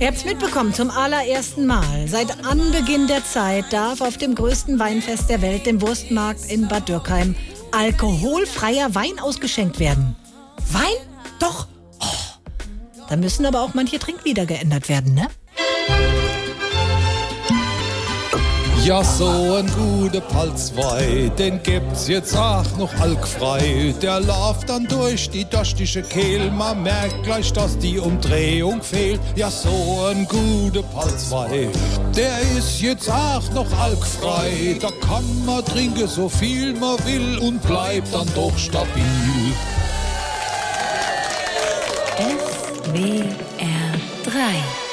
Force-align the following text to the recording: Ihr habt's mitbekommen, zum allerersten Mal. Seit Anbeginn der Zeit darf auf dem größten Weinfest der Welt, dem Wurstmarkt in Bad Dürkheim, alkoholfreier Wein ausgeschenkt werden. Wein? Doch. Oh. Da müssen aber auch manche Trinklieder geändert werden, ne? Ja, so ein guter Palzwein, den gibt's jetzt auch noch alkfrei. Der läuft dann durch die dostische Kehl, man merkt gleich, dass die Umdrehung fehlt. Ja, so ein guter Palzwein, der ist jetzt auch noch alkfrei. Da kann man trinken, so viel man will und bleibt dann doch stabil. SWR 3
Ihr 0.00 0.06
habt's 0.06 0.24
mitbekommen, 0.24 0.72
zum 0.72 0.90
allerersten 0.90 1.66
Mal. 1.66 2.08
Seit 2.08 2.46
Anbeginn 2.46 3.06
der 3.06 3.22
Zeit 3.22 3.70
darf 3.70 4.00
auf 4.00 4.16
dem 4.16 4.34
größten 4.34 4.78
Weinfest 4.78 5.28
der 5.28 5.42
Welt, 5.42 5.66
dem 5.66 5.82
Wurstmarkt 5.82 6.50
in 6.50 6.68
Bad 6.68 6.88
Dürkheim, 6.88 7.36
alkoholfreier 7.70 8.94
Wein 8.94 9.18
ausgeschenkt 9.20 9.78
werden. 9.78 10.16
Wein? 10.72 11.06
Doch. 11.38 11.66
Oh. 12.00 12.06
Da 13.10 13.16
müssen 13.16 13.44
aber 13.44 13.60
auch 13.60 13.74
manche 13.74 13.98
Trinklieder 13.98 14.46
geändert 14.46 14.88
werden, 14.88 15.12
ne? 15.12 15.28
Ja, 18.82 19.04
so 19.04 19.56
ein 19.56 19.70
guter 19.76 20.22
Palzwein, 20.22 21.30
den 21.38 21.62
gibt's 21.62 22.08
jetzt 22.08 22.34
auch 22.34 22.64
noch 22.78 22.92
alkfrei. 22.98 23.94
Der 24.00 24.20
läuft 24.20 24.70
dann 24.70 24.86
durch 24.86 25.28
die 25.28 25.44
dostische 25.44 26.02
Kehl, 26.02 26.50
man 26.50 26.82
merkt 26.82 27.22
gleich, 27.22 27.52
dass 27.52 27.76
die 27.78 27.98
Umdrehung 27.98 28.82
fehlt. 28.82 29.20
Ja, 29.36 29.50
so 29.50 30.06
ein 30.10 30.26
guter 30.26 30.82
Palzwein, 30.82 31.70
der 32.16 32.40
ist 32.56 32.80
jetzt 32.80 33.10
auch 33.10 33.52
noch 33.52 33.70
alkfrei. 33.78 34.78
Da 34.80 34.88
kann 35.06 35.44
man 35.44 35.64
trinken, 35.64 36.08
so 36.08 36.28
viel 36.28 36.72
man 36.72 36.96
will 37.04 37.38
und 37.38 37.62
bleibt 37.62 38.12
dann 38.14 38.28
doch 38.34 38.56
stabil. 38.56 39.04
SWR 42.16 43.20
3 44.24 44.80